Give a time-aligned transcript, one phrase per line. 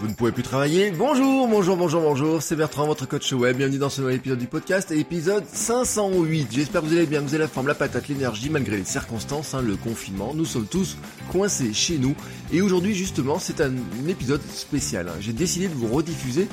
[0.00, 3.56] Vous ne pouvez plus travailler Bonjour, bonjour, bonjour, bonjour, c'est Bertrand, votre coach web.
[3.56, 6.48] Bienvenue dans ce nouvel épisode du podcast, épisode 508.
[6.52, 9.54] J'espère que vous allez bien, vous avez la forme, la patate, l'énergie, malgré les circonstances,
[9.54, 10.34] hein, le confinement.
[10.34, 10.96] Nous sommes tous
[11.32, 12.14] coincés chez nous.
[12.52, 13.72] Et aujourd'hui, justement, c'est un
[14.08, 15.08] épisode spécial.
[15.08, 15.16] hein.
[15.20, 16.46] J'ai décidé de vous rediffuser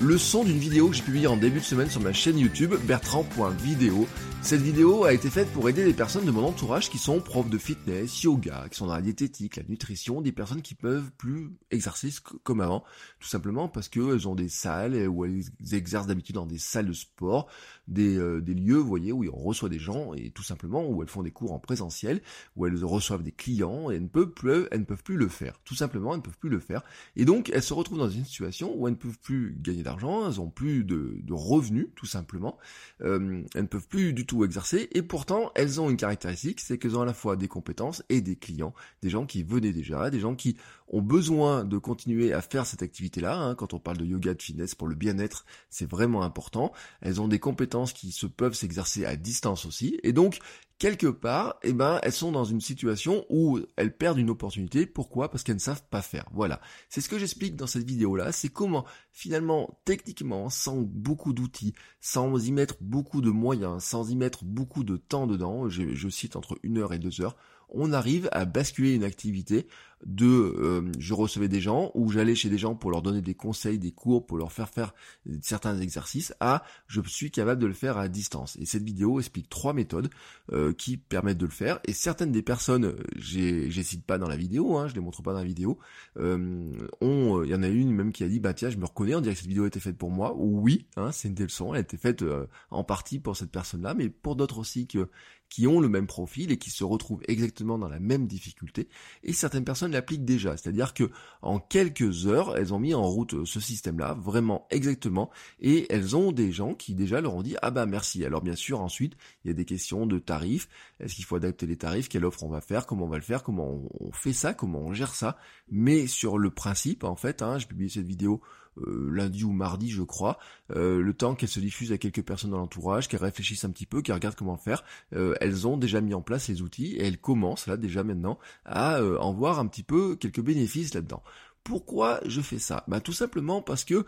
[0.00, 2.74] le son d'une vidéo que j'ai publiée en début de semaine sur ma chaîne YouTube,
[2.86, 4.06] bertrand.video.
[4.42, 7.48] Cette vidéo a été faite pour aider les personnes de mon entourage qui sont profs
[7.48, 11.52] de fitness, yoga, qui sont dans la diététique, la nutrition, des personnes qui peuvent plus
[11.70, 12.08] exercer
[12.42, 12.82] comme avant,
[13.20, 16.92] tout simplement parce qu'elles ont des salles où elles exercent d'habitude dans des salles de
[16.92, 17.46] sport,
[17.86, 21.02] des, euh, des lieux, vous voyez, où on reçoit des gens et tout simplement où
[21.02, 22.20] elles font des cours en présentiel,
[22.56, 25.60] où elles reçoivent des clients et ne peuvent plus, elles ne peuvent plus le faire.
[25.64, 26.82] Tout simplement, elles ne peuvent plus le faire.
[27.14, 30.28] Et donc, elles se retrouvent dans une situation où elles ne peuvent plus gagner d'argent,
[30.28, 32.58] elles ont plus de, revenus, tout simplement.
[33.02, 36.78] Euh, elles ne peuvent plus du tout exercer et pourtant elles ont une caractéristique, c'est
[36.78, 40.10] qu'elles ont à la fois des compétences et des clients, des gens qui venaient déjà,
[40.10, 40.56] des gens qui
[40.92, 43.36] ont besoin de continuer à faire cette activité-là.
[43.36, 43.54] hein.
[43.54, 46.72] Quand on parle de yoga, de fitness pour le bien-être, c'est vraiment important.
[47.00, 50.38] Elles ont des compétences qui se peuvent s'exercer à distance aussi et donc
[50.82, 54.84] quelque part, eh ben, elles sont dans une situation où elles perdent une opportunité.
[54.84, 55.30] Pourquoi?
[55.30, 56.28] Parce qu'elles ne savent pas faire.
[56.32, 56.60] Voilà.
[56.88, 58.32] C'est ce que j'explique dans cette vidéo-là.
[58.32, 64.16] C'est comment, finalement, techniquement, sans beaucoup d'outils, sans y mettre beaucoup de moyens, sans y
[64.16, 67.36] mettre beaucoup de temps dedans, je, je cite entre une heure et deux heures,
[67.68, 69.66] on arrive à basculer une activité
[70.04, 73.34] de euh, je recevais des gens ou j'allais chez des gens pour leur donner des
[73.34, 74.94] conseils, des cours, pour leur faire faire
[75.40, 78.56] certains exercices à je suis capable de le faire à distance.
[78.60, 80.10] Et cette vidéo explique trois méthodes
[80.52, 81.80] euh, qui permettent de le faire.
[81.86, 85.22] Et certaines des personnes, euh, j'ai cite pas dans la vidéo, hein, je les montre
[85.22, 85.78] pas dans la vidéo,
[86.18, 86.70] euh,
[87.00, 89.14] ont, il y en a une même qui a dit bah tiens je me reconnais,
[89.14, 90.34] on dirait que cette vidéo a été faite pour moi.
[90.36, 93.50] Oui, hein, c'est une des leçons, elle a été faite euh, en partie pour cette
[93.50, 95.08] personne-là, mais pour d'autres aussi que
[95.52, 98.88] qui ont le même profil et qui se retrouvent exactement dans la même difficulté.
[99.22, 101.10] Et certaines personnes l'appliquent déjà, c'est-à-dire que
[101.42, 105.30] en quelques heures, elles ont mis en route euh, ce système-là, vraiment exactement,
[105.60, 108.24] et elles ont des gens qui déjà leur ont dit ah bah merci.
[108.24, 109.14] Alors bien sûr ensuite
[109.44, 110.68] il y a des questions de tarifs,
[111.00, 113.22] est-ce qu'il faut adapter les tarifs, quelle offre on va faire, comment on va le
[113.22, 115.38] faire, comment on on fait ça, comment on gère ça,
[115.70, 118.40] mais sur le principe en fait, hein, j'ai publié cette vidéo
[118.78, 120.38] euh, lundi ou mardi je crois,
[120.74, 123.86] euh, le temps qu'elle se diffuse à quelques personnes dans l'entourage, qu'elles réfléchissent un petit
[123.86, 124.84] peu, qu'elles regardent comment faire,
[125.14, 128.38] euh, elles ont déjà mis en place les outils et elles commencent là déjà maintenant
[128.64, 131.22] à en voir un petit peu quelques bénéfices là-dedans.
[131.64, 132.84] Pourquoi je fais ça?
[132.88, 134.04] Bah tout simplement parce que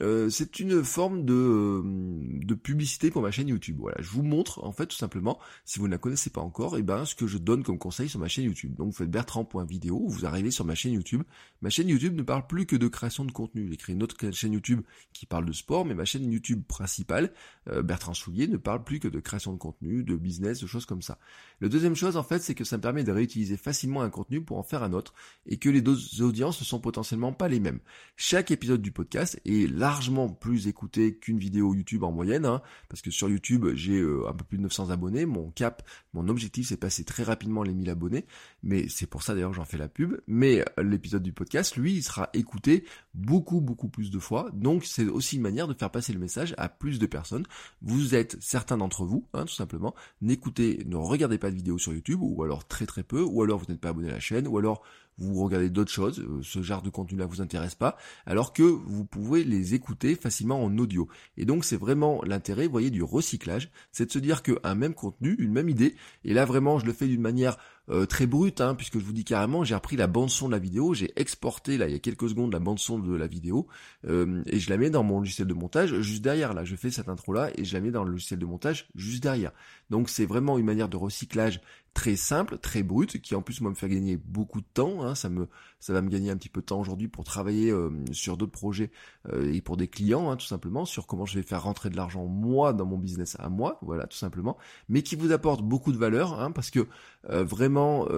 [0.00, 3.76] euh, c'est une forme de, euh, de publicité pour ma chaîne YouTube.
[3.78, 6.78] Voilà, je vous montre en fait tout simplement, si vous ne la connaissez pas encore,
[6.78, 8.74] et ben ce que je donne comme conseil sur ma chaîne YouTube.
[8.74, 11.22] Donc vous faites bertrand.video, vous arrivez sur ma chaîne YouTube.
[11.60, 13.68] Ma chaîne YouTube ne parle plus que de création de contenu.
[13.70, 14.80] J'ai créé une autre chaîne YouTube
[15.12, 17.32] qui parle de sport, mais ma chaîne YouTube principale,
[17.68, 20.86] euh, Bertrand Soulier, ne parle plus que de création de contenu, de business, de choses
[20.86, 21.18] comme ça.
[21.60, 24.42] La deuxième chose en fait, c'est que ça me permet de réutiliser facilement un contenu
[24.42, 25.14] pour en faire un autre,
[25.46, 27.80] et que les deux audiences ne sont potentiellement pas les mêmes.
[28.16, 33.02] Chaque épisode du podcast est largement plus écouté qu'une vidéo YouTube en moyenne, hein, parce
[33.02, 35.82] que sur YouTube j'ai euh, un peu plus de 900 abonnés, mon cap,
[36.14, 38.24] mon objectif c'est passer très rapidement les 1000 abonnés,
[38.62, 41.76] mais c'est pour ça d'ailleurs que j'en fais la pub, mais euh, l'épisode du podcast,
[41.76, 42.84] lui, il sera écouté
[43.14, 46.54] beaucoup beaucoup plus de fois, donc c'est aussi une manière de faire passer le message
[46.58, 47.44] à plus de personnes.
[47.82, 51.92] Vous êtes certains d'entre vous, hein, tout simplement, n'écoutez, ne regardez pas de vidéos sur
[51.92, 54.46] YouTube, ou alors très très peu, ou alors vous n'êtes pas abonné à la chaîne,
[54.46, 54.84] ou alors
[55.18, 57.96] vous regardez d'autres choses, euh, ce genre de contenu-là vous intéresse pas,
[58.26, 61.08] alors que vous pouvez les écouter facilement en audio.
[61.36, 64.94] Et donc c'est vraiment l'intérêt, vous voyez, du recyclage, c'est de se dire qu'un même
[64.94, 67.56] contenu, une même idée, et là vraiment je le fais d'une manière
[67.90, 70.52] euh, très brute, hein, puisque je vous dis carrément, j'ai repris la bande son de
[70.52, 73.26] la vidéo, j'ai exporté là il y a quelques secondes la bande son de la
[73.26, 73.66] vidéo,
[74.06, 76.54] euh, et je la mets dans mon logiciel de montage juste derrière.
[76.54, 78.88] Là, je fais cette intro là et je la mets dans le logiciel de montage
[78.94, 79.52] juste derrière.
[79.92, 81.60] Donc c'est vraiment une manière de recyclage
[81.92, 85.02] très simple, très brute, qui en plus moi me fait gagner beaucoup de temps.
[85.04, 85.14] hein.
[85.14, 85.48] ça me,
[85.80, 88.52] ça va me gagner un petit peu de temps aujourd'hui pour travailler euh, sur d'autres
[88.52, 88.90] projets
[89.30, 91.96] euh, et pour des clients, hein, tout simplement, sur comment je vais faire rentrer de
[91.96, 94.56] l'argent moi dans mon business à moi, voilà, tout simplement,
[94.88, 96.88] mais qui vous apporte beaucoup de valeur, hein, parce que
[97.28, 98.08] euh, vraiment,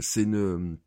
[0.00, 0.78] c'est une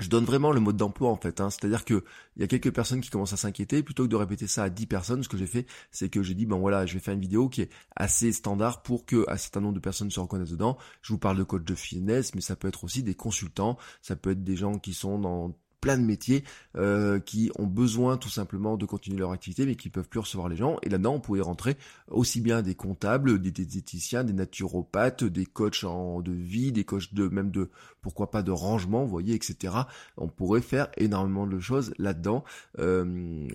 [0.00, 1.40] je donne vraiment le mode d'emploi en fait.
[1.40, 1.50] Hein.
[1.50, 2.04] C'est-à-dire que
[2.36, 3.82] il y a quelques personnes qui commencent à s'inquiéter.
[3.82, 6.34] Plutôt que de répéter ça à 10 personnes, ce que j'ai fait, c'est que j'ai
[6.34, 9.36] dit, ben voilà, je vais faire une vidéo qui est assez standard pour que un
[9.36, 10.78] certain nombre de personnes se reconnaissent dedans.
[11.02, 14.14] Je vous parle de coach de fitness, mais ça peut être aussi des consultants, ça
[14.14, 16.44] peut être des gens qui sont dans plein de métiers
[16.76, 20.48] euh, qui ont besoin tout simplement de continuer leur activité mais qui peuvent plus recevoir
[20.48, 21.76] les gens et là-dedans on pouvait rentrer
[22.08, 27.14] aussi bien des comptables, des diététiciens, des naturopathes, des coachs en, de vie, des coachs
[27.14, 27.70] de même de
[28.00, 29.74] pourquoi pas de rangement, vous voyez, etc.
[30.16, 32.44] On pourrait faire énormément de choses là-dedans.
[32.78, 33.46] Euh,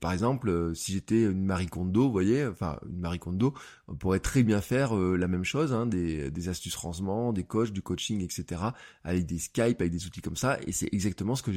[0.00, 3.54] par exemple, si j'étais une Marie Kondo, vous voyez, enfin une Marie Kondo,
[3.88, 7.44] on pourrait très bien faire euh, la même chose, hein, des, des astuces rangement, des
[7.44, 8.60] coachs, du coaching, etc.
[9.04, 11.52] avec des Skype, avec des outils comme ça et c'est exactement ce que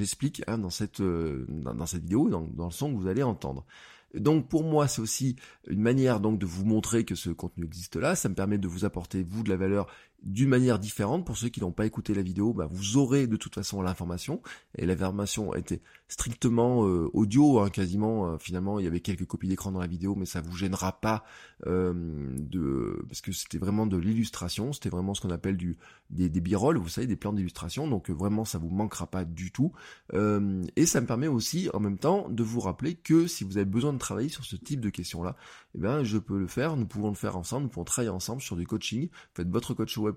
[0.47, 3.65] Hein, dans cette euh, dans, cette vidéo, dans, dans le son que vous allez entendre.
[4.13, 5.35] Donc pour moi, c'est aussi
[5.67, 8.15] une manière donc de vous montrer que ce contenu existe là.
[8.15, 9.87] Ça me permet de vous apporter vous de la valeur
[10.25, 11.25] d'une manière différente.
[11.25, 14.41] Pour ceux qui n'ont pas écouté la vidéo, bah, vous aurez de toute façon l'information.
[14.77, 18.27] Et l'information était strictement euh, audio, hein, quasiment.
[18.27, 20.99] Euh, finalement, il y avait quelques copies d'écran dans la vidéo, mais ça vous gênera
[20.99, 21.23] pas
[21.67, 21.93] euh,
[22.39, 24.73] de parce que c'était vraiment de l'illustration.
[24.73, 25.77] C'était vraiment ce qu'on appelle du
[26.09, 27.87] des, des vous savez, des plans d'illustration.
[27.87, 29.71] Donc vraiment, ça vous manquera pas du tout.
[30.13, 33.65] et ça me permet aussi, en même temps, de vous rappeler que si vous avez
[33.65, 35.35] besoin de travailler sur ce type de questions-là,
[35.75, 36.77] eh bien, je peux le faire.
[36.77, 37.63] Nous pouvons le faire ensemble.
[37.63, 39.09] Nous pouvons travailler ensemble sur du coaching.
[39.33, 40.14] Faites votre coach web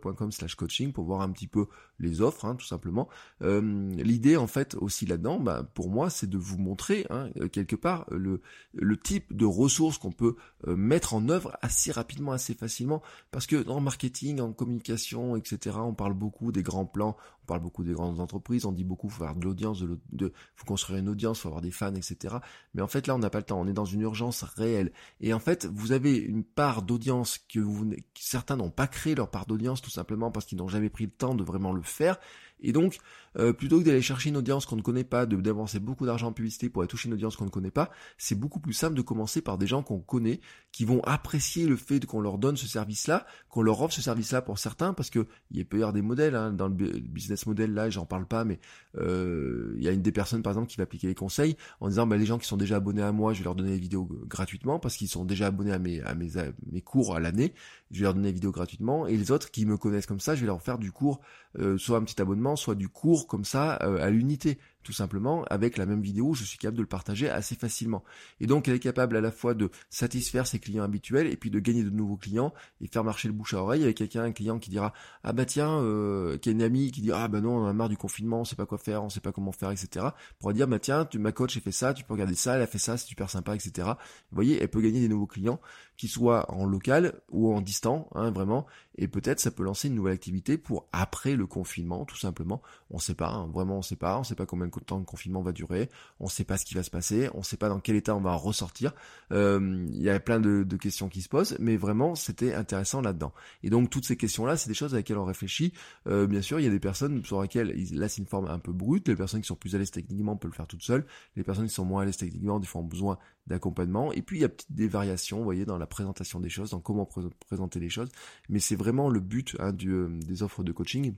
[0.56, 1.67] coaching pour voir un petit peu
[2.00, 3.09] les offres, hein, tout simplement.
[3.43, 7.49] Euh, l'idée, en fait, aussi là-dedans, bah, pour moi, c'est de vous montrer, hein, euh,
[7.49, 8.41] quelque part, le,
[8.75, 10.37] le type de ressources qu'on peut
[10.67, 13.03] euh, mettre en œuvre assez rapidement, assez facilement.
[13.31, 17.61] Parce que en marketing, en communication, etc., on parle beaucoup des grands plans, on parle
[17.61, 21.01] beaucoup des grandes entreprises, on dit beaucoup, faut avoir de l'audience, de, de, faut construire
[21.01, 22.37] une audience, faut avoir des fans, etc.
[22.75, 23.61] Mais en fait, là, on n'a pas le temps.
[23.61, 24.93] On est dans une urgence réelle.
[25.21, 29.31] Et en fait, vous avez une part d'audience que vous, certains n'ont pas créé leur
[29.31, 32.19] part d'audience, tout simplement parce qu'ils n'ont jamais pris le temps de vraiment le faire.
[32.61, 32.99] Et donc,
[33.38, 36.29] euh, plutôt que d'aller chercher une audience qu'on ne connaît pas, de d'avancer beaucoup d'argent
[36.29, 38.94] en publicité pour aller toucher une audience qu'on ne connaît pas, c'est beaucoup plus simple
[38.94, 40.40] de commencer par des gens qu'on connaît,
[40.73, 44.43] qui vont apprécier le fait qu'on leur donne ce service-là, qu'on leur offre ce service-là
[44.43, 47.73] pour certains, parce que il peut y avoir des modèles hein, dans le business model
[47.73, 48.58] là, j'en parle pas, mais
[48.96, 51.88] euh, il y a une des personnes par exemple qui va appliquer les conseils en
[51.88, 53.79] disant bah, les gens qui sont déjà abonnés à moi, je vais leur donner les
[53.79, 56.31] vidéos gratuitement parce qu'ils sont déjà abonnés à mes à mes,
[56.70, 57.55] mes cours à l'année,
[57.91, 60.34] je vais leur donner les vidéos gratuitement, et les autres qui me connaissent comme ça,
[60.34, 61.20] je vais leur faire du cours,
[61.58, 65.45] euh, soit un petit abonnement, soit du cours comme ça euh, à l'unité tout simplement,
[65.45, 68.05] avec la même vidéo, je suis capable de le partager assez facilement.
[68.41, 71.51] Et donc, elle est capable à la fois de satisfaire ses clients habituels et puis
[71.51, 74.33] de gagner de nouveaux clients et faire marcher le bouche à oreille avec quelqu'un, un
[74.33, 74.93] client qui dira
[75.25, 77.73] ah bah tiens, euh, qui a une amie qui dit ah bah non, on a
[77.73, 80.07] marre du confinement, on sait pas quoi faire, on sait pas comment faire, etc.
[80.39, 82.63] Pour dire bah tiens, tu, ma coach a fait ça, tu peux regarder ça, elle
[82.63, 83.89] a fait ça, c'est super sympa, etc.
[84.31, 85.61] Vous voyez, elle peut gagner des nouveaux clients
[85.99, 88.67] qui soient en local ou en distant, hein, vraiment.
[88.97, 92.63] Et peut-être ça peut lancer une nouvelle activité pour après le confinement, tout simplement.
[92.91, 95.05] On sait pas, hein, vraiment on sait pas, on sait pas combien de temps le
[95.05, 95.88] confinement va durer,
[96.20, 98.20] on sait pas ce qui va se passer, on sait pas dans quel état on
[98.20, 98.93] va ressortir.
[99.32, 103.32] Euh, il y a plein de, questions qui se posent, mais vraiment c'était intéressant là-dedans.
[103.62, 105.73] Et donc toutes ces questions-là, c'est des choses avec lesquelles on réfléchit.
[106.06, 108.59] Euh, bien sûr, il y a des personnes sur lesquelles là c'est une forme un
[108.59, 109.09] peu brute.
[109.09, 111.05] Les personnes qui sont plus à l'aise techniquement peuvent le faire toutes seules.
[111.37, 114.12] Les personnes qui sont moins à l'aise techniquement, des fois ont besoin d'accompagnement.
[114.12, 116.81] Et puis il y a des variations, vous voyez, dans la présentation des choses, dans
[116.81, 117.09] comment
[117.49, 118.11] présenter les choses.
[118.49, 121.15] Mais c'est vraiment le but hein, euh, des offres de coaching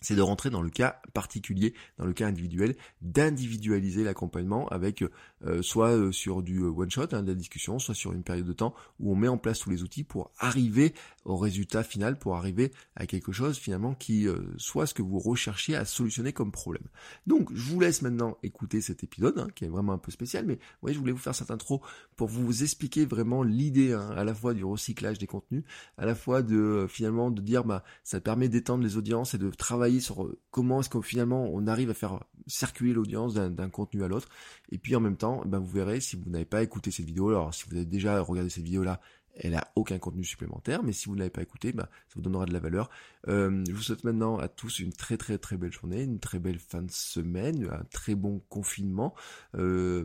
[0.00, 5.04] c'est de rentrer dans le cas particulier, dans le cas individuel, d'individualiser l'accompagnement avec
[5.46, 8.22] euh, soit euh, sur du euh, one shot, hein, de la discussion, soit sur une
[8.22, 10.94] période de temps où on met en place tous les outils pour arriver
[11.24, 14.26] au résultat final, pour arriver à quelque chose finalement qui
[14.58, 16.84] soit ce que vous recherchez à solutionner comme problème.
[17.26, 20.44] Donc je vous laisse maintenant écouter cet épisode hein, qui est vraiment un peu spécial,
[20.44, 21.82] mais ouais, je voulais vous faire cette intro
[22.16, 25.64] pour vous expliquer vraiment l'idée hein, à la fois du recyclage des contenus,
[25.96, 29.50] à la fois de finalement de dire bah ça permet d'étendre les audiences et de
[29.50, 34.04] travailler sur euh, comment est-ce que finalement on arrive à faire circuler l'audience d'un contenu
[34.04, 34.28] à l'autre.
[34.70, 37.28] Et puis en même temps, ben vous verrez si vous n'avez pas écouté cette vidéo,
[37.28, 39.00] alors si vous avez déjà regardé cette vidéo là,
[39.36, 42.22] elle a aucun contenu supplémentaire, mais si vous ne l'avez pas écouté, ben, ça vous
[42.22, 42.88] donnera de la valeur.
[43.28, 46.38] Euh, je vous souhaite maintenant à tous une très très très belle journée, une très
[46.38, 49.14] belle fin de semaine, un très bon confinement.
[49.56, 50.04] Euh,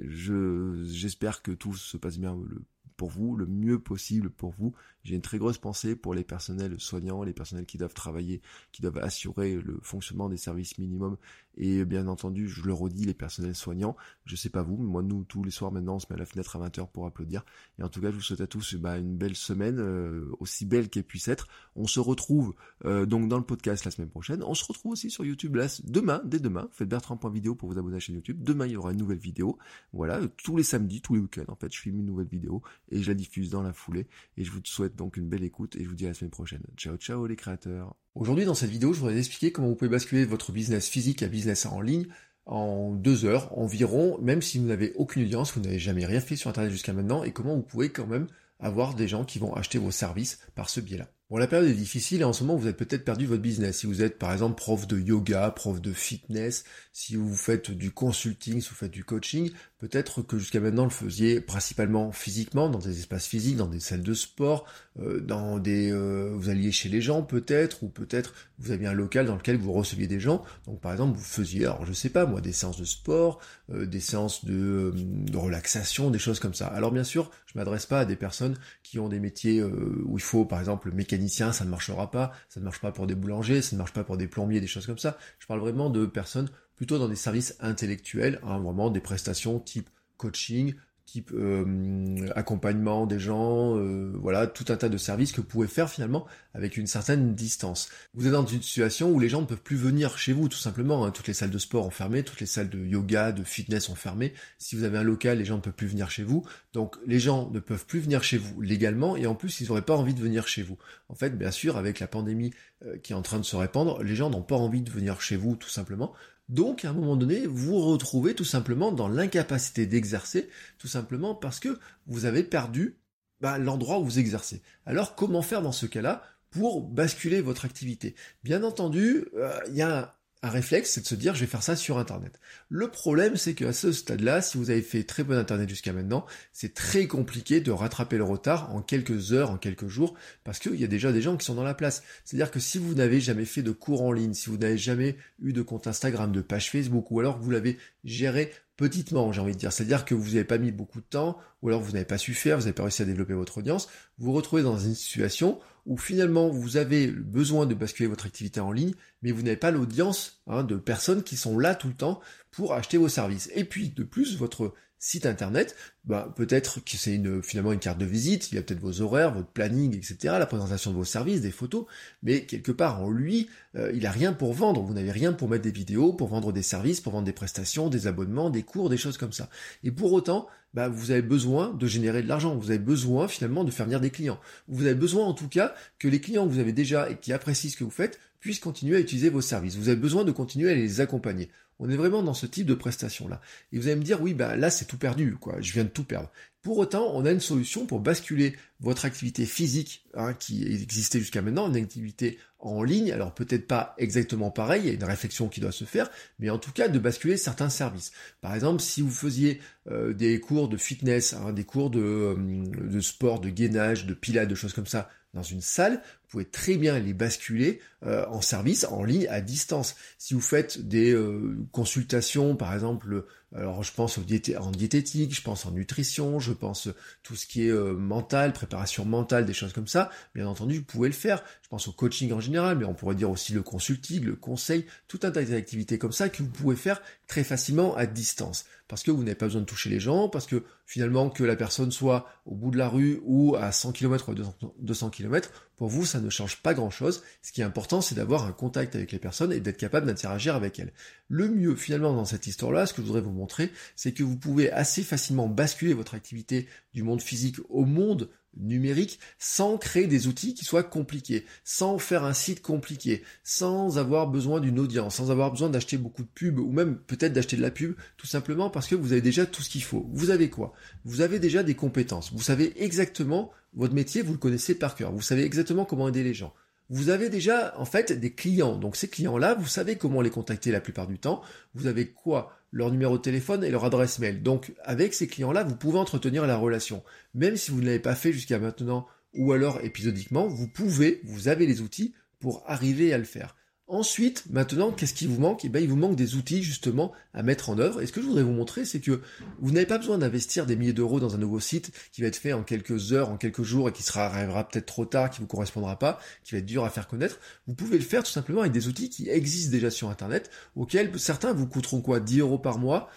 [0.00, 2.62] je j'espère que tout se passe bien le
[2.98, 4.74] pour vous, le mieux possible pour vous.
[5.04, 8.82] J'ai une très grosse pensée pour les personnels soignants, les personnels qui doivent travailler, qui
[8.82, 11.16] doivent assurer le fonctionnement des services minimums.
[11.58, 15.02] Et bien entendu, je le redis, les personnels soignants, je sais pas vous, mais moi,
[15.02, 17.44] nous, tous les soirs maintenant, on se met à la fenêtre à 20h pour applaudir.
[17.78, 20.64] Et en tout cas, je vous souhaite à tous bah, une belle semaine, euh, aussi
[20.64, 21.48] belle qu'elle puisse être.
[21.74, 24.42] On se retrouve euh, donc dans le podcast la semaine prochaine.
[24.44, 26.68] On se retrouve aussi sur YouTube là, demain, dès demain.
[26.72, 28.40] Faites bertrand.vidéo pour vous abonner à la chaîne YouTube.
[28.40, 29.58] Demain, il y aura une nouvelle vidéo.
[29.92, 33.02] Voilà, tous les samedis, tous les week-ends, en fait, je filme une nouvelle vidéo et
[33.02, 34.06] je la diffuse dans la foulée.
[34.36, 36.30] Et je vous souhaite donc une belle écoute et je vous dis à la semaine
[36.30, 36.62] prochaine.
[36.76, 37.96] Ciao ciao les créateurs.
[38.18, 41.28] Aujourd'hui dans cette vidéo, je voudrais expliquer comment vous pouvez basculer votre business physique à
[41.28, 42.08] business en ligne
[42.46, 46.34] en deux heures environ, même si vous n'avez aucune audience, vous n'avez jamais rien fait
[46.34, 48.26] sur Internet jusqu'à maintenant, et comment vous pouvez quand même
[48.58, 51.06] avoir des gens qui vont acheter vos services par ce biais-là.
[51.30, 53.78] Bon, la période est difficile et en ce moment, vous avez peut-être perdu votre business.
[53.78, 57.92] Si vous êtes, par exemple, prof de yoga, prof de fitness, si vous faites du
[57.92, 62.78] consulting, si vous faites du coaching, peut-être que jusqu'à maintenant, le faisiez principalement physiquement, dans
[62.78, 64.66] des espaces physiques, dans des salles de sport,
[65.00, 68.92] euh, dans des, euh, vous alliez chez les gens peut-être, ou peut-être vous aviez un
[68.92, 70.44] local dans lequel vous receviez des gens.
[70.66, 73.40] Donc, par exemple, vous faisiez, alors je sais pas moi, des séances de sport,
[73.72, 76.66] euh, des séances de, de, relaxation, des choses comme ça.
[76.66, 80.22] Alors, bien sûr, je m'adresse pas à des personnes qui ont des métiers où il
[80.22, 83.62] faut, par exemple, mécanique ça ne marchera pas, ça ne marche pas pour des boulangers,
[83.62, 85.18] ça ne marche pas pour des plombiers, des choses comme ça.
[85.38, 89.90] Je parle vraiment de personnes plutôt dans des services intellectuels, hein, vraiment des prestations type
[90.16, 90.74] coaching,
[91.06, 95.66] type euh, accompagnement des gens, euh, voilà, tout un tas de services que vous pouvez
[95.66, 97.88] faire finalement avec une certaine distance.
[98.14, 100.58] Vous êtes dans une situation où les gens ne peuvent plus venir chez vous, tout
[100.58, 101.04] simplement.
[101.04, 101.10] Hein.
[101.10, 103.96] Toutes les salles de sport ont fermé, toutes les salles de yoga, de fitness ont
[103.96, 104.34] fermé.
[104.58, 106.46] Si vous avez un local, les gens ne peuvent plus venir chez vous.
[106.74, 109.82] Donc les gens ne peuvent plus venir chez vous légalement et en plus ils n'auraient
[109.82, 110.78] pas envie de venir chez vous.
[111.08, 112.52] En fait, bien sûr, avec la pandémie
[112.84, 115.20] euh, qui est en train de se répandre, les gens n'ont pas envie de venir
[115.20, 116.12] chez vous tout simplement.
[116.48, 121.60] Donc, à un moment donné, vous retrouvez tout simplement dans l'incapacité d'exercer, tout simplement parce
[121.60, 122.96] que vous avez perdu
[123.40, 124.62] bah, l'endroit où vous exercez.
[124.86, 128.14] Alors, comment faire dans ce cas-là pour basculer votre activité?
[128.44, 131.62] Bien entendu, euh, il y a un réflexe, c'est de se dire je vais faire
[131.62, 132.38] ça sur Internet.
[132.68, 136.26] Le problème, c'est qu'à ce stade-là, si vous avez fait très peu d'Internet jusqu'à maintenant,
[136.52, 140.14] c'est très compliqué de rattraper le retard en quelques heures, en quelques jours,
[140.44, 142.02] parce qu'il y a déjà des gens qui sont dans la place.
[142.24, 145.16] C'est-à-dire que si vous n'avez jamais fait de cours en ligne, si vous n'avez jamais
[145.40, 149.40] eu de compte Instagram, de page Facebook, ou alors que vous l'avez géré petitement, j'ai
[149.40, 149.72] envie de dire.
[149.72, 152.32] C'est-à-dire que vous n'avez pas mis beaucoup de temps, ou alors vous n'avez pas su
[152.32, 155.58] faire, vous n'avez pas réussi à développer votre audience, vous vous retrouvez dans une situation
[155.88, 159.72] où finalement vous avez besoin de basculer votre activité en ligne, mais vous n'avez pas
[159.72, 162.20] l'audience hein, de personnes qui sont là tout le temps
[162.52, 163.50] pour acheter vos services.
[163.54, 168.04] Et puis de plus, votre site internet, bah, peut-être que c'est finalement une carte de
[168.04, 171.40] visite, il y a peut-être vos horaires, votre planning, etc., la présentation de vos services,
[171.40, 171.86] des photos,
[172.22, 174.82] mais quelque part en lui, euh, il a rien pour vendre.
[174.82, 177.88] Vous n'avez rien pour mettre des vidéos, pour vendre des services, pour vendre des prestations,
[177.88, 179.48] des abonnements, des cours, des choses comme ça.
[179.84, 180.48] Et pour autant,
[180.78, 183.98] bah, vous avez besoin de générer de l'argent, vous avez besoin finalement de faire venir
[183.98, 184.38] des clients.
[184.68, 187.32] Vous avez besoin en tout cas que les clients que vous avez déjà et qui
[187.32, 189.74] apprécient ce que vous faites puissent continuer à utiliser vos services.
[189.74, 191.50] Vous avez besoin de continuer à les accompagner.
[191.78, 193.40] On est vraiment dans ce type de prestation-là.
[193.72, 195.60] Et vous allez me dire, oui, bah là c'est tout perdu, quoi.
[195.60, 196.30] Je viens de tout perdre.
[196.62, 201.40] Pour autant, on a une solution pour basculer votre activité physique, hein, qui existait jusqu'à
[201.40, 203.12] maintenant, une activité en ligne.
[203.12, 206.50] Alors peut-être pas exactement pareil, il y a une réflexion qui doit se faire, mais
[206.50, 208.10] en tout cas de basculer certains services.
[208.40, 212.34] Par exemple, si vous faisiez euh, des cours de fitness, hein, des cours de, euh,
[212.36, 216.44] de sport, de gainage, de pilates, de choses comme ça, dans une salle, vous pouvez
[216.44, 219.96] très bien les basculer euh, en service, en ligne, à distance.
[220.18, 223.24] Si vous faites des euh, consultations, par exemple,
[223.56, 226.90] alors je pense en diététique, je pense en nutrition, je pense
[227.22, 230.84] tout ce qui est euh, mental, préparation mentale, des choses comme ça, bien entendu, vous
[230.84, 231.42] pouvez le faire.
[231.62, 234.84] Je pense au coaching en général, mais on pourrait dire aussi le consulting, le conseil,
[235.06, 238.66] tout un tas d'activités comme ça que vous pouvez faire très facilement à distance.
[238.86, 241.56] Parce que vous n'avez pas besoin de toucher les gens, parce que finalement que la
[241.56, 245.50] personne soit au bout de la rue ou à 100 km ou à 200 km,
[245.78, 247.22] pour vous, ça ne change pas grand-chose.
[247.40, 250.56] Ce qui est important, c'est d'avoir un contact avec les personnes et d'être capable d'interagir
[250.56, 250.92] avec elles.
[251.28, 254.36] Le mieux, finalement, dans cette histoire-là, ce que je voudrais vous montrer, c'est que vous
[254.36, 260.26] pouvez assez facilement basculer votre activité du monde physique au monde numérique sans créer des
[260.26, 265.30] outils qui soient compliqués, sans faire un site compliqué, sans avoir besoin d'une audience, sans
[265.30, 268.70] avoir besoin d'acheter beaucoup de pubs ou même peut-être d'acheter de la pub, tout simplement
[268.70, 270.08] parce que vous avez déjà tout ce qu'il faut.
[270.12, 270.72] Vous avez quoi?
[271.04, 272.32] Vous avez déjà des compétences.
[272.32, 275.12] Vous savez exactement votre métier, vous le connaissez par cœur.
[275.12, 276.54] Vous savez exactement comment aider les gens.
[276.90, 278.76] Vous avez déjà en fait des clients.
[278.76, 281.42] Donc ces clients-là, vous savez comment les contacter la plupart du temps.
[281.74, 282.57] Vous avez quoi?
[282.70, 284.42] Leur numéro de téléphone et leur adresse mail.
[284.42, 287.02] Donc avec ces clients-là, vous pouvez entretenir la relation.
[287.34, 291.48] Même si vous ne l'avez pas fait jusqu'à maintenant ou alors épisodiquement, vous pouvez, vous
[291.48, 293.56] avez les outils pour arriver à le faire.
[293.90, 295.64] Ensuite, maintenant, qu'est-ce qui vous manque?
[295.64, 298.02] Eh bien, il vous manque des outils justement à mettre en œuvre.
[298.02, 299.22] Et ce que je voudrais vous montrer, c'est que
[299.60, 302.36] vous n'avez pas besoin d'investir des milliers d'euros dans un nouveau site qui va être
[302.36, 305.40] fait en quelques heures, en quelques jours et qui sera arrivera peut-être trop tard, qui
[305.40, 307.40] vous correspondra pas, qui va être dur à faire connaître.
[307.66, 311.18] Vous pouvez le faire tout simplement avec des outils qui existent déjà sur Internet, auxquels
[311.18, 312.20] certains vous coûteront quoi?
[312.20, 313.08] 10 euros par mois,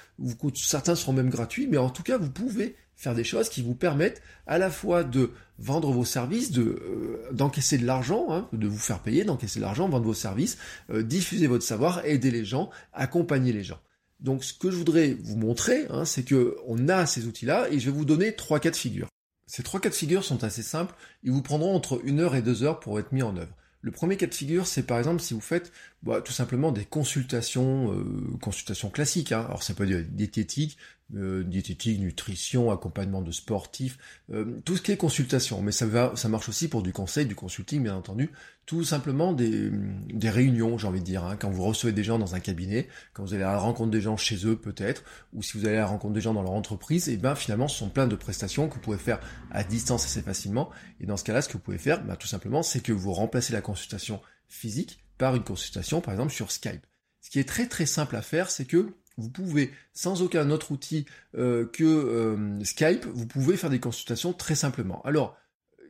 [0.55, 3.73] certains seront même gratuits, mais en tout cas, vous pouvez faire des choses qui vous
[3.73, 8.67] permettent à la fois de vendre vos services, de euh, d'encaisser de l'argent, hein, de
[8.67, 10.59] vous faire payer, d'encaisser de l'argent, vendre vos services,
[10.91, 13.79] euh, diffuser votre savoir, aider les gens, accompagner les gens.
[14.19, 17.79] Donc ce que je voudrais vous montrer, hein, c'est que on a ces outils-là et
[17.79, 19.07] je vais vous donner trois cas de figure.
[19.47, 20.93] Ces trois cas de figure sont assez simples,
[21.23, 23.55] ils vous prendront entre une heure et deux heures pour être mis en œuvre.
[23.81, 25.71] Le premier cas de figure, c'est par exemple si vous faites
[26.03, 29.31] bah, tout simplement des consultations, euh, consultations classiques.
[29.31, 29.43] Hein.
[29.47, 30.77] Alors ça peut être diététique,
[31.15, 33.97] euh, diététique, nutrition, accompagnement de sportifs,
[34.31, 35.61] euh, tout ce qui est consultation.
[35.61, 38.29] Mais ça va, ça marche aussi pour du conseil, du consulting, bien entendu.
[38.71, 39.69] Tout simplement des,
[40.29, 43.21] réunions, j'ai envie de dire, hein, quand vous recevez des gens dans un cabinet, quand
[43.21, 45.81] vous allez à la rencontre des gens chez eux peut-être, ou si vous allez à
[45.81, 48.69] la rencontre des gens dans leur entreprise, et ben finalement ce sont plein de prestations
[48.69, 49.19] que vous pouvez faire
[49.51, 50.69] à distance assez facilement.
[51.01, 53.11] Et dans ce cas-là, ce que vous pouvez faire, ben, tout simplement, c'est que vous
[53.11, 56.87] remplacez la consultation physique par une consultation, par exemple sur Skype.
[57.19, 60.71] Ce qui est très très simple à faire, c'est que vous pouvez, sans aucun autre
[60.71, 65.01] outil euh, que euh, Skype, vous pouvez faire des consultations très simplement.
[65.03, 65.35] Alors,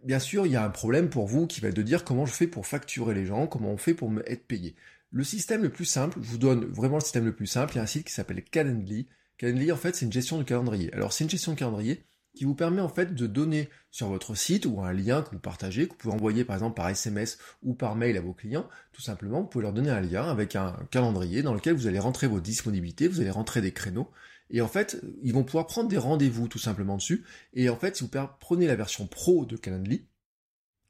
[0.04, 2.26] bien sûr, il y a un problème pour vous qui va être de dire comment
[2.26, 4.76] je fais pour facturer les gens, comment on fait pour me être payé.
[5.12, 7.78] Le système le plus simple, je vous donne vraiment le système le plus simple, il
[7.78, 9.08] y a un site qui s'appelle Calendly.
[9.38, 10.94] Calendly, en fait, c'est une gestion de calendrier.
[10.94, 12.06] Alors, c'est une gestion de calendrier
[12.36, 15.40] qui vous permet en fait de donner sur votre site ou un lien que vous
[15.40, 18.70] partagez, que vous pouvez envoyer par exemple par SMS ou par mail à vos clients,
[18.94, 22.00] tout simplement, vous pouvez leur donner un lien avec un calendrier dans lequel vous allez
[22.00, 24.10] rentrer vos disponibilités, vous allez rentrer des créneaux,
[24.52, 27.96] et en fait, ils vont pouvoir prendre des rendez-vous tout simplement dessus, et en fait,
[27.96, 30.06] si vous prenez la version pro de Calendly,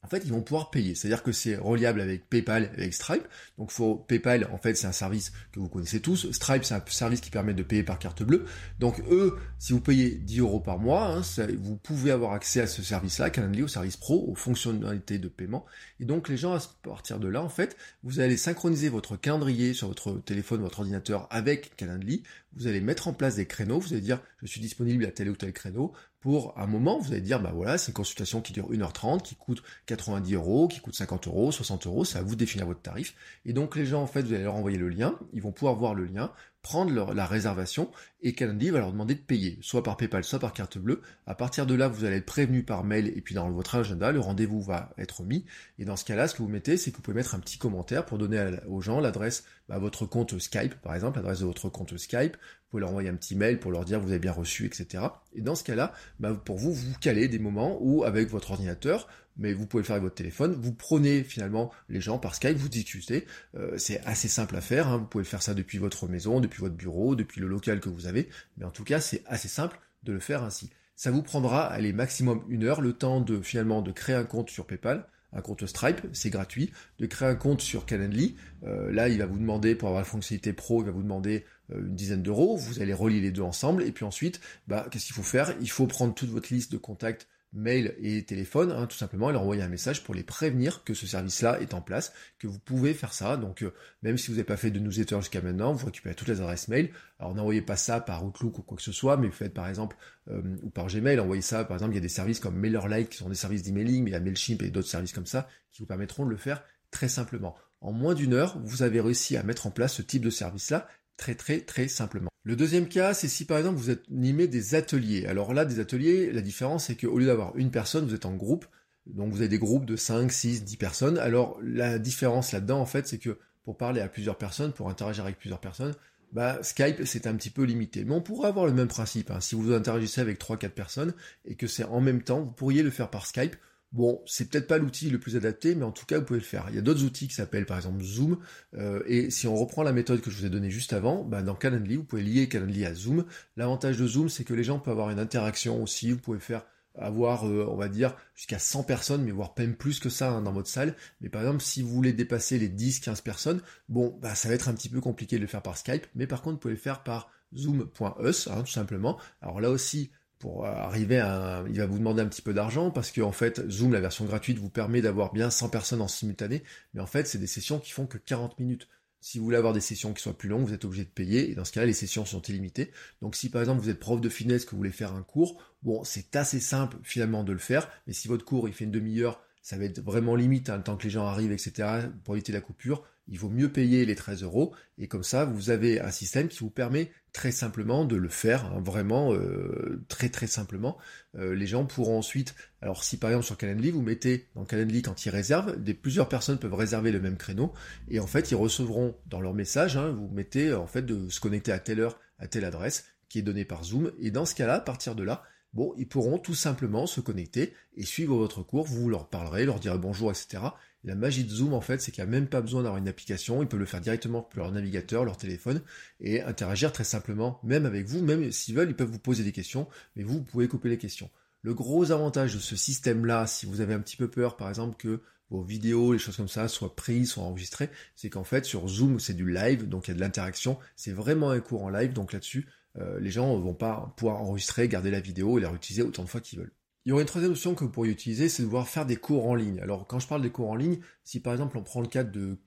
[0.03, 0.95] en fait, ils vont pouvoir payer.
[0.95, 3.27] C'est-à-dire que c'est reliable avec PayPal, avec Stripe.
[3.59, 6.31] Donc, faut, PayPal, en fait, c'est un service que vous connaissez tous.
[6.31, 8.45] Stripe, c'est un service qui permet de payer par carte bleue.
[8.79, 11.21] Donc, eux, si vous payez 10 euros par mois, hein,
[11.59, 15.67] vous pouvez avoir accès à ce service-là, Calendly, au service pro, aux fonctionnalités de paiement.
[15.99, 19.75] Et donc, les gens, à partir de là, en fait, vous allez synchroniser votre calendrier
[19.75, 22.23] sur votre téléphone, votre ordinateur avec Calendly.
[22.55, 23.79] Vous allez mettre en place des créneaux.
[23.79, 27.11] Vous allez dire, je suis disponible à tel ou tel créneau pour un moment, vous
[27.11, 30.79] allez dire, bah voilà, c'est une consultation qui dure 1h30, qui coûte 90 euros, qui
[30.79, 33.15] coûte 50 euros, 60 euros, ça à vous de définir votre tarif.
[33.43, 35.75] Et donc les gens, en fait, vous allez leur envoyer le lien, ils vont pouvoir
[35.75, 37.89] voir le lien, prendre la réservation,
[38.21, 41.01] et Calendly va leur demander de payer, soit par PayPal, soit par carte bleue.
[41.25, 44.11] À partir de là, vous allez être prévenu par mail, et puis dans votre agenda,
[44.11, 45.43] le rendez-vous va être mis.
[45.79, 47.57] Et dans ce cas-là, ce que vous mettez, c'est que vous pouvez mettre un petit
[47.57, 51.69] commentaire pour donner aux gens l'adresse, bah, votre compte Skype, par exemple, l'adresse de votre
[51.69, 52.37] compte Skype,
[52.71, 55.03] pouvez leur envoyer un petit mail pour leur dire vous avez bien reçu, etc.
[55.35, 59.07] Et dans ce cas-là, bah, pour vous, vous calez des moments où avec votre ordinateur,
[59.37, 62.57] mais vous pouvez le faire avec votre téléphone, vous prenez finalement les gens par Skype,
[62.57, 63.25] vous discutez,
[63.55, 64.97] euh, c'est assez simple à faire, hein.
[64.97, 68.07] vous pouvez faire ça depuis votre maison, depuis votre bureau, depuis le local que vous
[68.07, 70.69] avez, mais en tout cas c'est assez simple de le faire ainsi.
[70.95, 74.49] Ça vous prendra, allez, maximum une heure, le temps de finalement de créer un compte
[74.49, 78.35] sur PayPal, un compte Stripe, c'est gratuit, de créer un compte sur Calendly.
[78.63, 81.45] Euh, là, il va vous demander, pour avoir la fonctionnalité pro, il va vous demander
[81.71, 82.57] euh, une dizaine d'euros.
[82.57, 83.83] Vous allez relier les deux ensemble.
[83.83, 85.53] Et puis ensuite, bah, qu'est-ce qu'il faut faire?
[85.61, 89.33] Il faut prendre toute votre liste de contacts mail et téléphone, hein, tout simplement, et
[89.33, 92.59] leur envoyer un message pour les prévenir que ce service-là est en place, que vous
[92.59, 93.37] pouvez faire ça.
[93.37, 96.29] Donc, euh, même si vous n'avez pas fait de newsletter jusqu'à maintenant, vous récupérez toutes
[96.29, 96.91] les adresses mail.
[97.19, 99.97] Alors, n'envoyez pas ça par Outlook ou quoi que ce soit, mais faites par exemple,
[100.29, 103.09] euh, ou par Gmail, envoyez ça, par exemple, il y a des services comme MailerLite
[103.09, 105.47] qui sont des services d'emailing, mais il y a MailChimp et d'autres services comme ça
[105.71, 107.55] qui vous permettront de le faire très simplement.
[107.81, 110.87] En moins d'une heure, vous avez réussi à mettre en place ce type de service-là
[111.21, 112.31] très très très simplement.
[112.43, 115.27] Le deuxième cas, c'est si par exemple vous animez des ateliers.
[115.27, 118.35] Alors là, des ateliers, la différence c'est qu'au lieu d'avoir une personne, vous êtes en
[118.35, 118.65] groupe.
[119.05, 121.17] Donc vous avez des groupes de 5, 6, 10 personnes.
[121.19, 125.23] Alors la différence là-dedans, en fait, c'est que pour parler à plusieurs personnes, pour interagir
[125.23, 125.93] avec plusieurs personnes,
[126.31, 128.03] bah, Skype c'est un petit peu limité.
[128.03, 129.29] Mais on pourrait avoir le même principe.
[129.29, 129.41] Hein.
[129.41, 131.13] Si vous interagissez avec 3-4 personnes
[131.45, 133.55] et que c'est en même temps, vous pourriez le faire par Skype.
[133.91, 136.45] Bon, c'est peut-être pas l'outil le plus adapté, mais en tout cas, vous pouvez le
[136.45, 136.65] faire.
[136.69, 138.37] Il y a d'autres outils qui s'appellent par exemple Zoom,
[138.75, 141.41] euh, et si on reprend la méthode que je vous ai donnée juste avant, bah,
[141.41, 143.25] dans Calendly, vous pouvez lier Calendly à Zoom.
[143.57, 146.63] L'avantage de Zoom, c'est que les gens peuvent avoir une interaction aussi, vous pouvez faire
[146.95, 150.41] avoir, euh, on va dire, jusqu'à 100 personnes, mais voire même plus que ça hein,
[150.41, 150.95] dans votre salle.
[151.19, 154.69] Mais par exemple, si vous voulez dépasser les 10-15 personnes, bon, bah, ça va être
[154.69, 156.79] un petit peu compliqué de le faire par Skype, mais par contre, vous pouvez le
[156.79, 159.19] faire par zoom.us, hein, tout simplement.
[159.41, 163.11] Alors là aussi, pour arriver à il va vous demander un petit peu d'argent parce
[163.11, 166.63] que en fait Zoom la version gratuite vous permet d'avoir bien 100 personnes en simultané
[166.93, 168.89] mais en fait c'est des sessions qui font que 40 minutes.
[169.23, 171.51] Si vous voulez avoir des sessions qui soient plus longues, vous êtes obligé de payer
[171.51, 172.91] et dans ce cas-là les sessions sont illimitées.
[173.21, 175.61] Donc si par exemple vous êtes prof de finesse que vous voulez faire un cours,
[175.83, 178.91] bon, c'est assez simple finalement de le faire, mais si votre cours il fait une
[178.91, 181.87] demi-heure, ça va être vraiment limite, hein, le temps que les gens arrivent, etc.,
[182.23, 183.03] pour éviter la coupure.
[183.27, 184.73] Il vaut mieux payer les 13 euros.
[184.97, 188.65] Et comme ça vous avez un système qui vous permet très simplement de le faire
[188.65, 190.97] hein, vraiment euh, très très simplement.
[191.35, 195.01] Euh, les gens pourront ensuite alors si par exemple sur Calendly vous mettez dans Calendly
[195.01, 197.71] quand ils réservent des plusieurs personnes peuvent réserver le même créneau.
[198.09, 201.39] Et en fait ils recevront dans leur message hein, vous mettez en fait de se
[201.39, 204.11] connecter à telle heure à telle adresse qui est donnée par Zoom.
[204.19, 207.73] Et dans ce cas-là à partir de là bon, ils pourront tout simplement se connecter
[207.95, 210.63] et suivre votre cours, vous leur parlerez, leur direz bonjour, etc.
[211.03, 213.07] la magie de Zoom, en fait, c'est qu'il n'y a même pas besoin d'avoir une
[213.07, 215.81] application, ils peuvent le faire directement sur leur navigateur, leur téléphone,
[216.19, 219.51] et interagir très simplement, même avec vous, même s'ils veulent, ils peuvent vous poser des
[219.51, 221.29] questions, mais vous, vous pouvez couper les questions.
[221.61, 224.97] Le gros avantage de ce système-là, si vous avez un petit peu peur, par exemple,
[224.97, 228.87] que vos vidéos, les choses comme ça soient prises, soient enregistrées, c'est qu'en fait sur
[228.87, 231.89] Zoom c'est du live, donc il y a de l'interaction, c'est vraiment un cours en
[231.89, 232.67] live, donc là-dessus
[232.99, 236.29] euh, les gens vont pas pouvoir enregistrer, garder la vidéo et la réutiliser autant de
[236.29, 236.73] fois qu'ils veulent.
[237.03, 239.15] Il y aurait une troisième option que vous pourriez utiliser, c'est de pouvoir faire des
[239.15, 239.79] cours en ligne.
[239.79, 242.29] Alors quand je parle des cours en ligne, si par exemple on prend le cadre
[242.31, 242.59] de,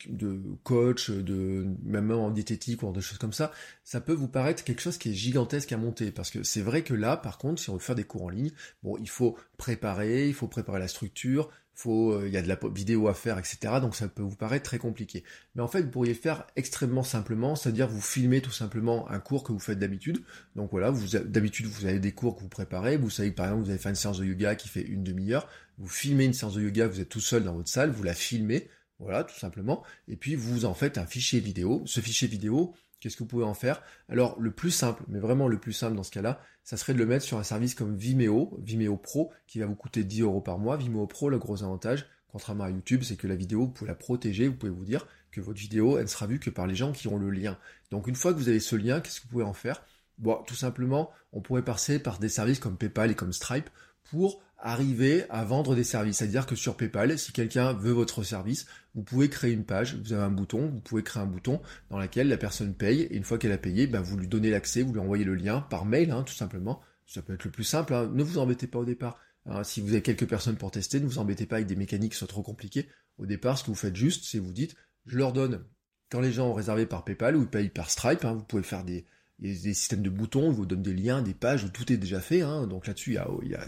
[0.65, 3.53] coach, de même en diététique ou des choses comme ça,
[3.85, 6.11] ça peut vous paraître quelque chose qui est gigantesque à monter.
[6.11, 8.29] Parce que c'est vrai que là, par contre, si on veut faire des cours en
[8.29, 8.51] ligne,
[8.83, 12.49] bon, il faut préparer, il faut préparer la structure, faut, euh, il y a de
[12.49, 13.59] la vidéo à faire, etc.
[13.81, 15.25] Donc ça peut vous paraître très compliqué.
[15.55, 19.45] Mais en fait, vous pourriez faire extrêmement simplement, c'est-à-dire vous filmez tout simplement un cours
[19.45, 20.23] que vous faites d'habitude.
[20.57, 22.97] Donc voilà, vous d'habitude vous avez des cours que vous préparez.
[22.97, 25.49] Vous savez par exemple vous avez fait une séance de yoga qui fait une demi-heure.
[25.79, 28.15] Vous filmez une séance de yoga, vous êtes tout seul dans votre salle, vous la
[28.15, 28.69] filmez,
[29.01, 29.83] voilà, tout simplement.
[30.09, 31.83] Et puis vous en faites un fichier vidéo.
[31.87, 33.83] Ce fichier vidéo, Qu'est-ce que vous pouvez en faire?
[34.09, 36.99] Alors le plus simple, mais vraiment le plus simple dans ce cas-là, ça serait de
[36.99, 40.41] le mettre sur un service comme Vimeo, Vimeo Pro, qui va vous coûter 10 euros
[40.41, 40.79] par mois.
[40.79, 43.95] Vimeo Pro, le gros avantage, contrairement à YouTube, c'est que la vidéo, vous pouvez la
[43.95, 46.75] protéger, vous pouvez vous dire que votre vidéo, elle ne sera vue que par les
[46.75, 47.59] gens qui ont le lien.
[47.91, 49.85] Donc une fois que vous avez ce lien, qu'est-ce que vous pouvez en faire?
[50.17, 53.69] Bon, tout simplement, on pourrait passer par des services comme PayPal et comme Stripe
[54.05, 56.17] pour arriver à vendre des services.
[56.17, 60.15] C'est-à-dire que sur PayPal, si quelqu'un veut votre service, vous pouvez créer une page, vous
[60.15, 63.25] avez un bouton, vous pouvez créer un bouton dans lequel la personne paye, et une
[63.25, 65.85] fois qu'elle a payé, ben vous lui donnez l'accès, vous lui envoyez le lien par
[65.85, 66.81] mail, hein, tout simplement.
[67.07, 68.11] Ça peut être le plus simple, hein.
[68.13, 69.19] ne vous embêtez pas au départ.
[69.47, 69.63] Hein.
[69.63, 72.19] si vous avez quelques personnes pour tester, ne vous embêtez pas avec des mécaniques qui
[72.19, 72.89] sont trop compliquées.
[73.19, 74.75] Au départ, ce que vous faites juste, c'est vous dites,
[75.05, 75.63] je leur donne,
[76.11, 78.83] quand les gens ont réservé par PayPal ou ils payent par Stripe, vous pouvez faire
[78.83, 79.05] des,
[79.49, 82.21] des systèmes de boutons, ils vous donnent des liens, des pages où tout est déjà
[82.21, 83.19] fait, hein, donc là-dessus,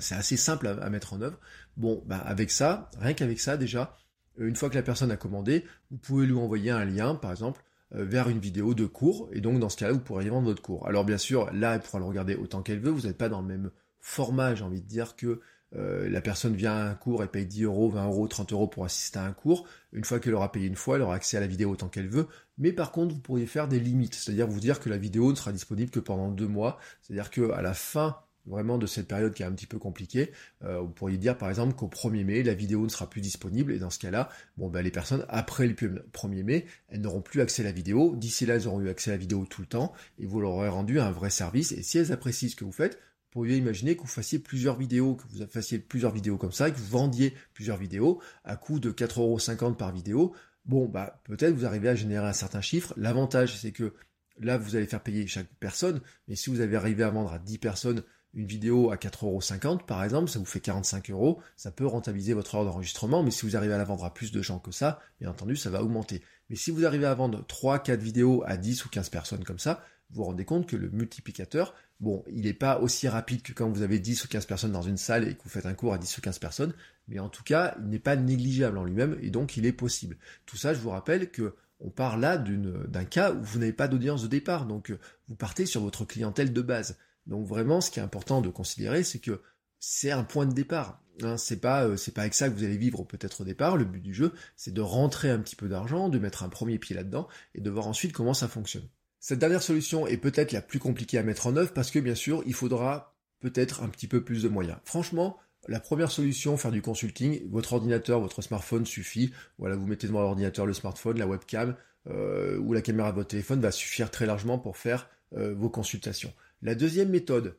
[0.00, 1.38] c'est assez simple à, mettre en œuvre.
[1.76, 3.96] Bon, bah avec ça, rien qu'avec ça déjà,
[4.40, 7.30] euh, une fois que la personne a commandé, vous pouvez lui envoyer un lien, par
[7.30, 7.62] exemple,
[7.94, 10.62] euh, vers une vidéo de cours, et donc dans ce cas-là, vous pourrez vendre votre
[10.62, 10.86] cours.
[10.86, 13.42] Alors bien sûr, là, elle pourra le regarder autant qu'elle veut, vous n'êtes pas dans
[13.42, 15.40] le même format, j'ai envie de dire, que
[15.76, 18.66] euh, la personne vient à un cours et paye 10 euros, 20 euros, 30 euros
[18.66, 19.66] pour assister à un cours.
[19.92, 22.08] Une fois qu'elle aura payé une fois, elle aura accès à la vidéo autant qu'elle
[22.08, 22.28] veut.
[22.58, 25.36] Mais par contre, vous pourriez faire des limites, c'est-à-dire vous dire que la vidéo ne
[25.36, 26.78] sera disponible que pendant deux mois.
[27.02, 30.30] C'est-à-dire que à la fin vraiment de cette période qui est un petit peu compliquée,
[30.64, 33.72] euh, vous pourriez dire par exemple qu'au 1er mai, la vidéo ne sera plus disponible,
[33.72, 37.40] et dans ce cas-là, bon ben les personnes après le 1er mai, elles n'auront plus
[37.40, 39.66] accès à la vidéo, d'ici là elles auront eu accès à la vidéo tout le
[39.66, 42.64] temps, et vous leur aurez rendu un vrai service, et si elles apprécient ce que
[42.64, 42.98] vous faites,
[43.36, 46.78] pourriez imaginer que vous fassiez plusieurs vidéos, que vous fassiez plusieurs vidéos comme ça, que
[46.78, 50.34] vous vendiez plusieurs vidéos à coût de 4,50€ par vidéo.
[50.64, 52.94] Bon, bah peut-être vous arrivez à générer un certain chiffre.
[52.96, 53.92] L'avantage, c'est que
[54.40, 57.38] là, vous allez faire payer chaque personne, mais si vous avez arrivé à vendre à
[57.38, 61.86] 10 personnes une vidéo à 4,50€ par exemple, ça vous fait 45 euros, ça peut
[61.86, 64.60] rentabiliser votre heure d'enregistrement, mais si vous arrivez à la vendre à plus de gens
[64.60, 66.22] que ça, bien entendu, ça va augmenter.
[66.48, 69.58] Mais si vous arrivez à vendre 3, 4 vidéos à 10 ou 15 personnes comme
[69.58, 73.52] ça, vous vous rendez compte que le multiplicateur, bon, il n'est pas aussi rapide que
[73.52, 75.74] quand vous avez 10 ou 15 personnes dans une salle et que vous faites un
[75.74, 76.74] cours à 10 ou 15 personnes,
[77.08, 80.16] mais en tout cas, il n'est pas négligeable en lui-même et donc il est possible.
[80.44, 83.88] Tout ça, je vous rappelle que on part là d'un cas où vous n'avez pas
[83.88, 86.96] d'audience de départ, donc euh, vous partez sur votre clientèle de base.
[87.26, 89.42] Donc vraiment, ce qui est important de considérer, c'est que
[89.78, 91.02] c'est un point de départ.
[91.22, 93.76] Hein, c'est pas euh, c'est pas avec ça que vous allez vivre peut-être au départ.
[93.76, 96.78] Le but du jeu, c'est de rentrer un petit peu d'argent, de mettre un premier
[96.78, 98.88] pied là-dedans et de voir ensuite comment ça fonctionne.
[99.28, 102.14] Cette dernière solution est peut-être la plus compliquée à mettre en œuvre parce que bien
[102.14, 104.78] sûr, il faudra peut-être un petit peu plus de moyens.
[104.84, 105.36] Franchement,
[105.66, 109.32] la première solution, faire du consulting, votre ordinateur, votre smartphone suffit.
[109.58, 111.74] Voilà, vous mettez devant l'ordinateur le smartphone, la webcam
[112.08, 115.70] euh, ou la caméra de votre téléphone va suffire très largement pour faire euh, vos
[115.70, 116.32] consultations.
[116.62, 117.56] La deuxième méthode,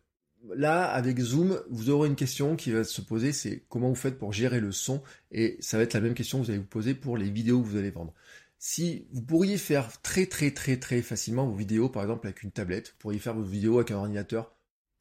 [0.56, 4.17] là, avec Zoom, vous aurez une question qui va se poser, c'est comment vous faites
[4.17, 6.65] pour gérer le son, et ça va être la même question que vous allez vous
[6.65, 8.13] poser pour les vidéos que vous allez vendre
[8.60, 12.52] si vous pourriez faire très très très très facilement vos vidéos par exemple avec une
[12.52, 14.58] tablette, vous pourriez faire vos vidéos avec un ordinateur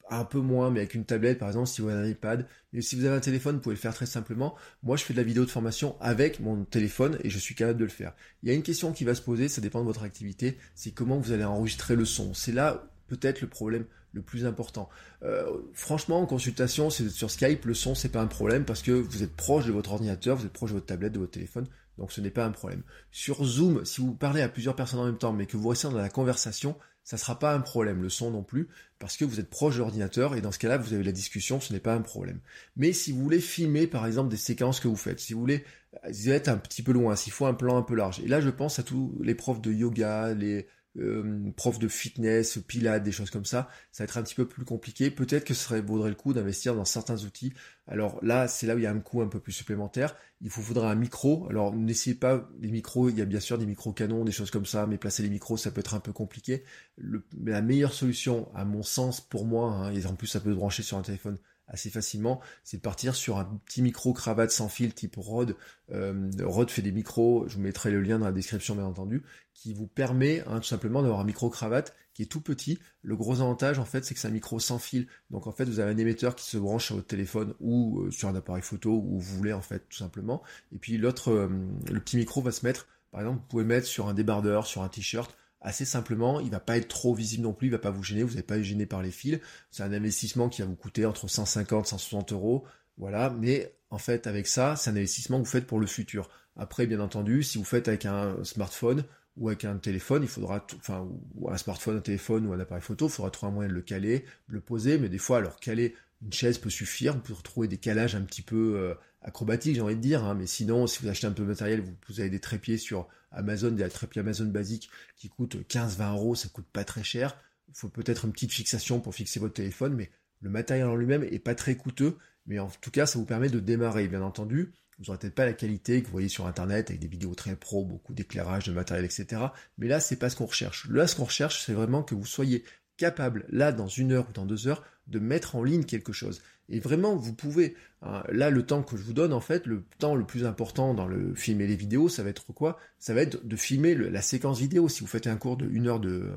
[0.09, 2.47] un peu moins, mais avec une tablette, par exemple, si vous avez un iPad.
[2.73, 4.55] Mais si vous avez un téléphone, vous pouvez le faire très simplement.
[4.83, 7.79] Moi, je fais de la vidéo de formation avec mon téléphone et je suis capable
[7.79, 8.13] de le faire.
[8.43, 10.91] Il y a une question qui va se poser, ça dépend de votre activité, c'est
[10.91, 12.33] comment vous allez enregistrer le son.
[12.33, 14.89] C'est là peut-être le problème le plus important.
[15.23, 18.91] Euh, franchement, en consultation, c'est sur Skype, le son, c'est pas un problème parce que
[18.91, 21.67] vous êtes proche de votre ordinateur, vous êtes proche de votre tablette, de votre téléphone.
[21.97, 22.83] Donc ce n'est pas un problème.
[23.11, 25.87] Sur Zoom, si vous parlez à plusieurs personnes en même temps, mais que vous restez
[25.87, 28.67] dans la conversation, ça sera pas un problème, le son non plus,
[28.99, 31.61] parce que vous êtes proche de l'ordinateur et dans ce cas-là, vous avez la discussion,
[31.61, 32.39] ce n'est pas un problème.
[32.75, 35.63] Mais si vous voulez filmer, par exemple, des séquences que vous faites, si vous voulez,
[36.03, 38.19] vous êtes un petit peu loin, s'il faut un plan un peu large.
[38.19, 42.59] Et là, je pense à tous les profs de yoga, les, euh, prof de fitness,
[42.67, 45.11] pilates, des choses comme ça, ça va être un petit peu plus compliqué.
[45.11, 47.53] Peut-être que serait, vaudrait le coup d'investir dans certains outils.
[47.87, 50.15] Alors là, c'est là où il y a un coût un peu plus supplémentaire.
[50.41, 51.47] Il vous faudra un micro.
[51.49, 54.51] Alors n'essayez pas les micros, il y a bien sûr des micros canons, des choses
[54.51, 56.63] comme ça, mais placer les micros, ça peut être un peu compliqué.
[56.97, 60.51] Le, la meilleure solution, à mon sens, pour moi, hein, et en plus ça peut
[60.51, 64.51] se brancher sur un téléphone assez facilement, c'est de partir sur un petit micro cravate
[64.51, 65.55] sans fil type Rode.
[65.91, 66.29] Euh,
[66.67, 69.87] fait des micros, je vous mettrai le lien dans la description bien entendu, qui vous
[69.87, 72.79] permet hein, tout simplement d'avoir un micro cravate qui est tout petit.
[73.01, 75.07] Le gros avantage en fait c'est que c'est un micro sans fil.
[75.29, 78.11] Donc en fait vous avez un émetteur qui se branche sur votre téléphone ou euh,
[78.11, 80.43] sur un appareil photo où vous voulez en fait tout simplement.
[80.73, 81.49] Et puis l'autre, euh,
[81.91, 84.81] le petit micro va se mettre, par exemple vous pouvez mettre sur un débardeur, sur
[84.83, 87.91] un t-shirt assez simplement, il va pas être trop visible non plus, il va pas
[87.91, 89.39] vous gêner, vous n'allez pas gêné par les fils.
[89.71, 92.65] C'est un investissement qui va vous coûter entre 150 et 160 euros,
[92.97, 93.29] voilà.
[93.29, 96.29] Mais en fait, avec ça, c'est un investissement que vous faites pour le futur.
[96.55, 99.03] Après, bien entendu, si vous faites avec un smartphone
[99.35, 102.81] ou avec un téléphone, il faudra, enfin, ou un smartphone, un téléphone ou un appareil
[102.81, 105.37] photo, il faudra trouver un moyen de le caler, de le poser, mais des fois,
[105.37, 108.95] alors caler une chaise peut suffire, vous pouvez retrouver des calages un petit peu euh,
[109.27, 111.81] acrobatiques, j'ai envie de dire, hein, mais sinon, si vous achetez un peu de matériel,
[111.81, 116.35] vous, vous avez des trépieds sur Amazon, des trépieds Amazon basiques qui coûtent 15-20 euros,
[116.35, 117.37] ça coûte pas très cher.
[117.67, 120.09] Il faut peut-être une petite fixation pour fixer votre téléphone, mais
[120.41, 123.49] le matériel en lui-même est pas très coûteux, mais en tout cas, ça vous permet
[123.49, 124.71] de démarrer, bien entendu.
[124.97, 127.55] Vous n'aurez peut-être pas la qualité que vous voyez sur Internet avec des vidéos très
[127.55, 129.41] pro, beaucoup d'éclairage, de matériel, etc.
[129.77, 130.87] Mais là, c'est pas ce qu'on recherche.
[130.89, 132.63] Là, ce qu'on recherche, c'est vraiment que vous soyez
[132.97, 136.41] capable, là, dans une heure ou dans deux heures, de mettre en ligne quelque chose.
[136.69, 139.85] Et vraiment, vous pouvez, hein, là, le temps que je vous donne, en fait, le
[139.99, 142.77] temps le plus important dans le film et les vidéos, ça va être quoi?
[142.99, 144.89] Ça va être de filmer la séquence vidéo.
[144.89, 146.31] Si vous faites un cours de une heure de,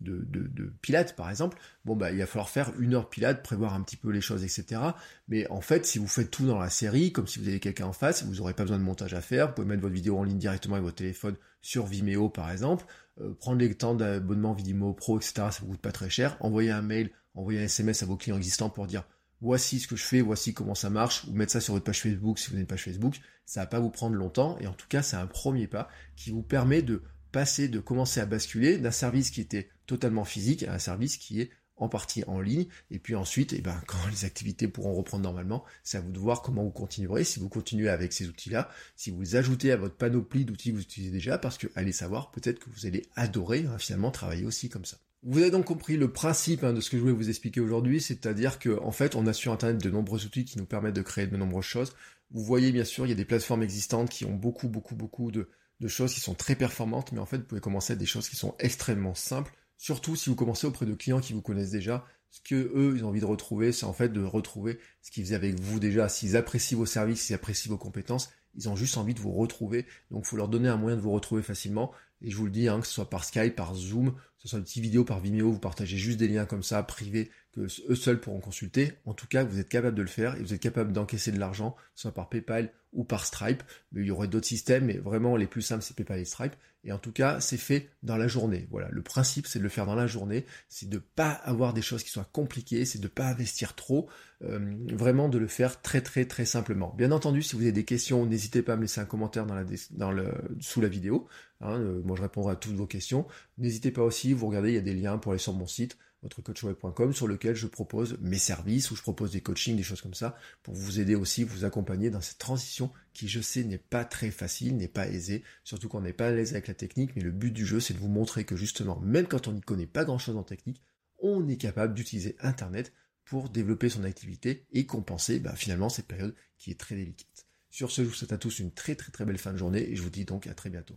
[0.00, 3.74] de, de, pilates, par exemple, bon, bah, il va falloir faire une heure pilates, prévoir
[3.74, 4.80] un petit peu les choses, etc.
[5.28, 7.86] Mais en fait, si vous faites tout dans la série, comme si vous avez quelqu'un
[7.86, 9.48] en face, vous n'aurez pas besoin de montage à faire.
[9.48, 12.84] Vous pouvez mettre votre vidéo en ligne directement avec votre téléphone sur Vimeo, par exemple.
[13.20, 15.32] Euh, prendre les temps d'abonnement Vimeo Pro, etc.
[15.34, 16.36] Ça vous coûte pas très cher.
[16.40, 19.04] Envoyer un mail, envoyer un SMS à vos clients existants pour dire
[19.40, 22.00] voici ce que je fais, voici comment ça marche, ou mettre ça sur votre page
[22.00, 24.74] Facebook si vous n'avez une page Facebook, ça va pas vous prendre longtemps, et en
[24.74, 28.78] tout cas c'est un premier pas qui vous permet de passer, de commencer à basculer
[28.78, 32.66] d'un service qui était totalement physique à un service qui est en partie en ligne,
[32.90, 36.18] et puis ensuite, eh ben, quand les activités pourront reprendre normalement, c'est à vous de
[36.18, 39.96] voir comment vous continuerez, si vous continuez avec ces outils-là, si vous ajoutez à votre
[39.96, 43.64] panoplie d'outils que vous utilisez déjà, parce que allez savoir, peut-être que vous allez adorer
[43.66, 44.98] hein, finalement travailler aussi comme ça.
[45.22, 48.00] Vous avez donc compris le principe hein, de ce que je voulais vous expliquer aujourd'hui,
[48.00, 51.02] c'est-à-dire qu'en en fait, on a sur Internet de nombreux outils qui nous permettent de
[51.02, 51.92] créer de nombreuses choses.
[52.30, 55.30] Vous voyez bien sûr, il y a des plateformes existantes qui ont beaucoup, beaucoup, beaucoup
[55.30, 55.48] de,
[55.88, 58.36] choses qui sont très performantes, mais en fait, vous pouvez commencer à des choses qui
[58.36, 62.04] sont extrêmement simples, surtout si vous commencez auprès de clients qui vous connaissent déjà.
[62.30, 65.24] Ce que eux, ils ont envie de retrouver, c'est en fait de retrouver ce qu'ils
[65.24, 66.08] faisaient avec vous déjà.
[66.08, 69.86] S'ils apprécient vos services, s'ils apprécient vos compétences, ils ont juste envie de vous retrouver.
[70.10, 71.92] Donc, il faut leur donner un moyen de vous retrouver facilement.
[72.22, 74.58] Et je vous le dis, hein, que ce soit par Skype, par Zoom, ce soit
[74.58, 77.94] une petite vidéo par Vimeo, vous partagez juste des liens comme ça, privés, que eux
[77.94, 78.92] seuls pourront consulter.
[79.04, 81.38] En tout cas, vous êtes capable de le faire et vous êtes capable d'encaisser de
[81.38, 83.62] l'argent, soit par PayPal ou par Stripe.
[83.92, 86.54] Mais il y aurait d'autres systèmes, mais vraiment les plus simples, c'est PayPal et Stripe.
[86.82, 88.66] Et en tout cas, c'est fait dans la journée.
[88.70, 91.82] Voilà, le principe, c'est de le faire dans la journée, c'est de pas avoir des
[91.82, 94.08] choses qui soient compliquées, c'est de pas investir trop,
[94.42, 96.94] euh, vraiment de le faire très très très simplement.
[96.96, 99.44] Bien entendu, si vous avez des questions, n'hésitez pas à me laisser un commentaire
[99.90, 101.28] dans le, sous la vidéo.
[101.60, 103.26] Hein, moi, je répondrai à toutes vos questions.
[103.58, 105.98] N'hésitez pas aussi, vous regardez, il y a des liens pour aller sur mon site
[106.22, 110.14] votrecoachweb.com sur lequel je propose mes services, où je propose des coachings, des choses comme
[110.14, 114.04] ça, pour vous aider aussi, vous accompagner dans cette transition qui, je sais, n'est pas
[114.04, 117.16] très facile, n'est pas aisée, surtout quand on n'est pas à l'aise avec la technique,
[117.16, 119.60] mais le but du jeu, c'est de vous montrer que justement, même quand on n'y
[119.60, 120.82] connaît pas grand-chose en technique,
[121.18, 122.92] on est capable d'utiliser Internet
[123.24, 127.46] pour développer son activité et compenser bah, finalement cette période qui est très délicate.
[127.68, 129.88] Sur ce, je vous souhaite à tous une très très très belle fin de journée
[129.88, 130.96] et je vous dis donc à très bientôt.